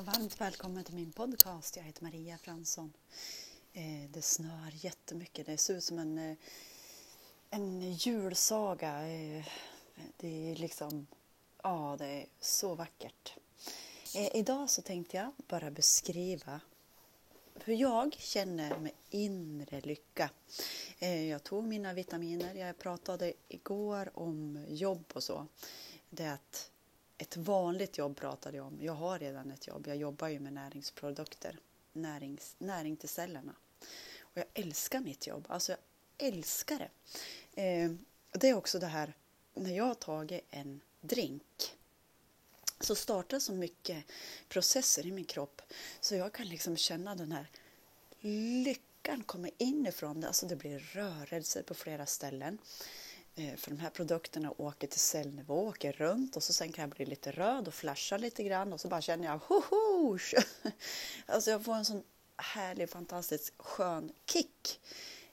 [0.00, 1.76] och varmt välkommen till min podcast.
[1.76, 2.92] Jag heter Maria Fransson.
[3.72, 5.46] Eh, det snör jättemycket.
[5.46, 6.36] Det ser ut som en, eh,
[7.50, 9.08] en julsaga.
[9.08, 9.46] Eh,
[10.16, 11.06] det är liksom,
[11.62, 13.34] ja det är så vackert.
[14.14, 16.60] Idag så tänkte jag bara beskriva
[17.64, 20.30] hur jag känner med inre lycka.
[21.28, 22.54] Jag tog mina vitaminer.
[22.54, 25.46] Jag pratade igår om jobb och så.
[26.10, 26.70] Det att
[27.20, 28.78] ett vanligt jobb pratade jag om.
[28.82, 29.86] Jag har redan ett jobb.
[29.86, 31.58] Jag jobbar ju med näringsprodukter,
[31.92, 33.54] närings, näring till cellerna.
[34.20, 35.46] Och jag älskar mitt jobb.
[35.48, 35.78] Alltså jag
[36.28, 37.62] älskar det.
[37.62, 37.90] Eh,
[38.32, 39.12] det är också det här
[39.54, 41.76] när jag har tagit en drink
[42.80, 44.04] så startar så mycket
[44.48, 45.62] processer i min kropp
[46.00, 47.46] så jag kan liksom känna den här
[48.64, 50.26] lyckan komma inifrån det.
[50.26, 52.58] Alltså det blir rörelser på flera ställen.
[53.34, 56.90] Eh, för de här produkterna åker till cellnivå, åker runt och så sen kan jag
[56.90, 60.18] bli lite röd och flasha lite grann och så bara känner jag hoho!
[61.26, 62.02] Alltså jag får en sån
[62.36, 64.80] härlig, fantastisk, skön kick.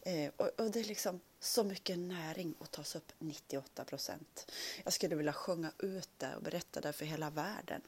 [0.00, 4.52] Eh, och, och, det är liksom så mycket näring att tas upp 98 procent.
[4.84, 7.82] Jag skulle vilja sjunga ut det och berätta det för hela världen.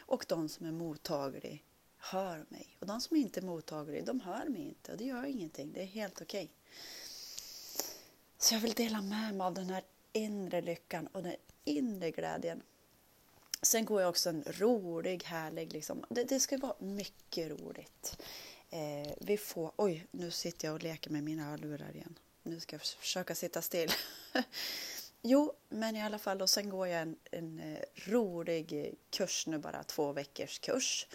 [0.00, 1.58] Och de som är mottagliga
[1.98, 2.76] hör mig.
[2.80, 5.72] Och de som inte är mottagliga, de hör mig inte och det gör ingenting.
[5.72, 6.44] Det är helt okej.
[6.44, 6.54] Okay.
[8.38, 12.62] Så jag vill dela med mig av den här inre lyckan och den inre glädjen.
[13.62, 16.04] Sen går jag också en rolig, härlig, liksom.
[16.10, 18.22] det, det ska vara mycket roligt.
[18.70, 22.18] Eh, vi får, oj, nu sitter jag och leker med mina hörlurar igen.
[22.42, 23.90] Nu ska jag försöka sitta still.
[25.22, 29.46] Jo, men i alla fall och sen går jag en, en eh, rolig eh, kurs
[29.46, 31.06] nu bara, två veckors kurs.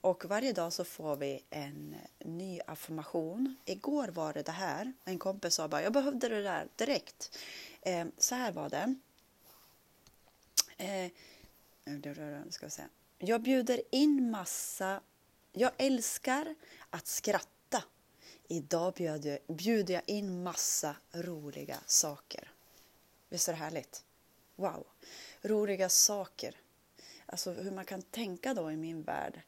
[0.00, 3.56] Och varje dag så får vi en eh, ny affirmation.
[3.64, 4.92] Igår var det det här.
[5.04, 7.38] En kompis sa bara, jag behövde det där direkt.
[7.82, 8.94] Eh, så här var det.
[10.76, 11.10] Eh,
[12.50, 12.88] ska jag, säga.
[13.18, 15.00] jag bjuder in massa,
[15.52, 16.54] jag älskar
[16.90, 17.84] att skratta.
[18.48, 18.94] Idag
[19.48, 22.51] bjuder jag in massa roliga saker.
[23.32, 24.04] Visst är det härligt?
[24.56, 24.86] Wow!
[25.42, 26.56] Roliga saker.
[27.26, 29.40] Alltså hur man kan tänka då i min värld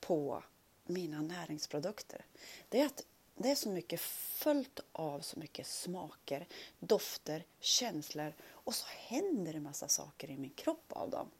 [0.00, 0.42] på
[0.84, 2.24] mina näringsprodukter.
[2.68, 3.04] Det är att
[3.36, 6.46] det är så mycket följt av så mycket smaker,
[6.78, 11.30] dofter, känslor och så händer det massa saker i min kropp av dem.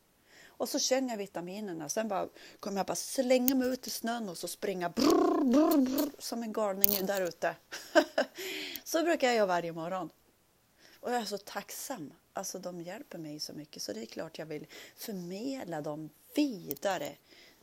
[0.46, 1.88] Och så känner jag vitaminerna.
[1.88, 2.28] Sen bara,
[2.60, 6.42] kommer jag bara slänga mig ut i snön och så springa brr, brr, brr, som
[6.42, 7.56] en galning där ute.
[8.84, 10.10] så brukar jag göra varje morgon.
[11.00, 12.12] Och jag är så tacksam.
[12.32, 14.66] Alltså de hjälper mig så mycket så det är klart jag vill
[14.96, 17.16] förmedla dem vidare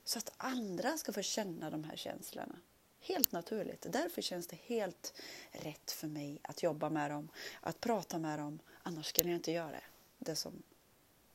[0.03, 2.55] så att andra ska få känna de här känslorna.
[2.99, 3.85] Helt naturligt.
[3.89, 5.13] Därför känns det helt
[5.51, 7.29] rätt för mig att jobba med dem,
[7.61, 8.59] att prata med dem.
[8.83, 9.83] Annars skulle jag inte göra det.
[10.17, 10.63] det som...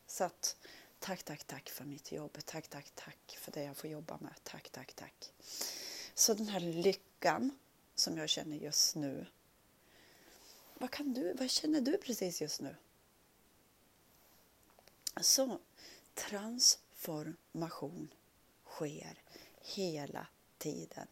[0.06, 0.56] Så att,
[0.98, 2.38] tack, tack, tack för mitt jobb.
[2.44, 4.34] Tack, tack, tack för det jag får jobba med.
[4.42, 5.32] Tack, tack, tack.
[6.14, 7.58] Så den här lyckan
[7.94, 9.26] som jag känner just nu
[10.80, 12.76] vad, kan du, vad känner du precis just nu?
[15.20, 15.58] Så
[16.14, 18.14] transformation
[18.66, 19.22] sker
[19.60, 20.26] hela
[20.58, 21.06] tiden.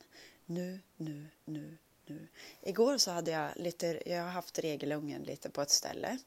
[0.46, 2.28] Nu, nu, nu, nu.
[2.60, 6.18] Igår så hade jag lite, jag har haft regelungen lite på ett ställe.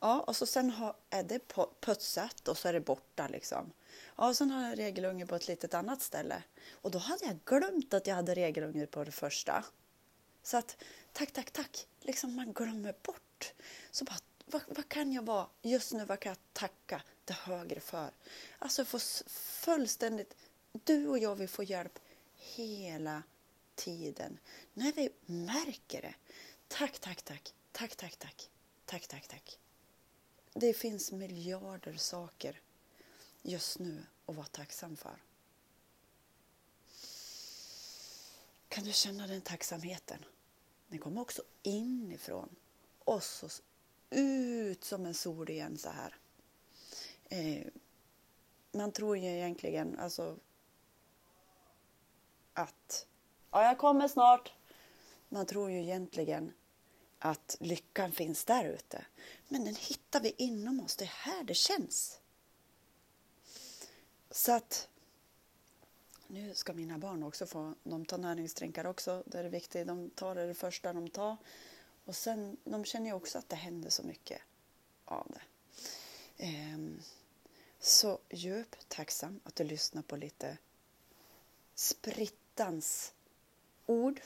[0.00, 1.40] Ja, och så sen har, är det
[1.80, 3.72] putsat och så är det borta liksom.
[4.16, 6.42] Ja, och sen har jag regelunge på ett litet annat ställe.
[6.70, 9.64] Och då hade jag glömt att jag hade regelunge på det första.
[10.42, 10.76] Så att
[11.12, 11.86] tack, tack, tack.
[12.00, 13.52] Liksom man glömmer bort.
[13.90, 16.04] Så bara, vad, vad, kan jag vara just nu?
[16.04, 18.10] Vad kan jag tacka det högre för?
[18.58, 20.36] Alltså få fullständigt,
[20.72, 21.98] du och jag, vi får hjälp
[22.36, 23.22] hela
[23.74, 24.38] tiden.
[24.74, 26.14] När vi märker det.
[26.68, 27.54] Tack, tack, tack.
[27.72, 28.50] Tack, tack, tack.
[28.84, 29.58] Tack, tack, tack.
[30.52, 32.60] Det finns miljarder saker
[33.42, 35.22] just nu att vara tacksam för.
[38.68, 40.24] Kan du känna den tacksamheten?
[40.90, 42.48] Den kommer också inifrån
[42.98, 43.48] och så
[44.10, 46.16] ut som en sol igen så här.
[47.24, 47.66] Eh,
[48.72, 50.36] man tror ju egentligen alltså
[52.52, 53.06] att
[53.50, 54.52] ja, jag kommer snart.
[55.28, 56.52] Man tror ju egentligen
[57.18, 59.04] att lyckan finns där ute.
[59.48, 60.96] Men den hittar vi inom oss.
[60.96, 62.20] Det är här det känns.
[64.30, 64.88] Så att
[66.32, 70.34] nu ska mina barn också få, de tar näringsdrinkar också, det är viktigt, de tar
[70.34, 71.36] det, det första de tar.
[72.04, 74.40] Och sen, de känner ju också att det händer så mycket
[75.04, 75.42] av det.
[76.44, 77.02] Ehm,
[77.80, 80.58] så djupt tacksam att du lyssnar på lite
[81.74, 83.12] sprittans
[83.86, 84.20] ord.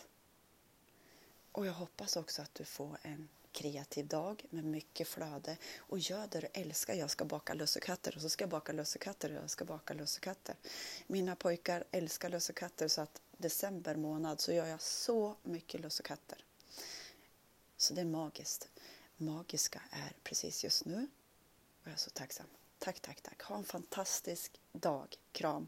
[1.52, 5.56] Och jag hoppas också att du får en kreativ dag med mycket flöde.
[5.78, 7.10] Och gör det du älskar jag.
[7.10, 10.56] ska baka lussekatter och så ska jag baka lussekatter och jag ska baka lussekatter.
[11.06, 16.44] Mina pojkar älskar lussekatter så att december månad så gör jag så mycket lussekatter.
[17.76, 18.68] Så det är magiskt.
[19.16, 21.08] Magiska är precis just nu.
[21.80, 22.46] Och jag är så tacksam.
[22.78, 23.42] Tack, tack, tack.
[23.42, 25.16] Ha en fantastisk dag.
[25.32, 25.66] Kram.